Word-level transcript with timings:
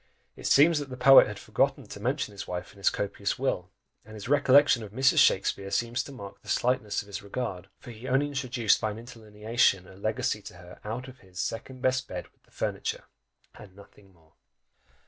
It 0.35 0.47
seems 0.47 0.79
that 0.79 0.89
the 0.89 0.97
poet 0.97 1.27
had 1.27 1.37
forgotten 1.37 1.85
to 1.85 1.99
mention 1.99 2.31
his 2.31 2.47
wife 2.47 2.71
in 2.71 2.79
his 2.79 2.89
copious 2.89 3.37
will; 3.37 3.69
and 4.03 4.15
his 4.15 4.27
recollection 4.27 4.81
of 4.81 4.89
Mrs. 4.91 5.19
Shakspeare 5.19 5.69
seems 5.69 6.01
to 6.01 6.11
mark 6.11 6.41
the 6.41 6.49
slightness 6.49 7.03
of 7.03 7.05
his 7.05 7.21
regard, 7.21 7.69
for 7.77 7.91
he 7.91 8.07
only 8.07 8.25
introduced 8.25 8.81
by 8.81 8.89
an 8.89 8.97
interlineation, 8.97 9.87
a 9.87 9.93
legacy 9.95 10.41
to 10.41 10.55
her 10.55 10.79
of 10.83 11.19
his 11.19 11.39
"second 11.39 11.83
best 11.83 12.07
bed 12.07 12.27
with 12.29 12.41
the 12.41 12.49
furniture" 12.49 13.03
and 13.53 13.75
nothing 13.75 14.11
more! 14.11 14.33